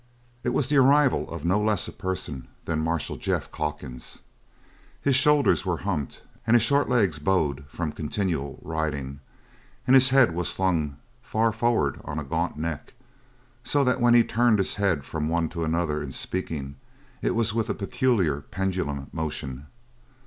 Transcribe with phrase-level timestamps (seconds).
[0.43, 4.21] It was the arrival of no less a person than Marshal Jeff Calkins.
[4.99, 9.19] His shoulders were humped and his short legs bowed from continual riding,
[9.85, 12.95] and his head was slung far forward on a gaunt neck;
[13.63, 16.77] so that when he turned his head from one to another in speaking
[17.21, 19.67] it was with a peculiar pendulum motion.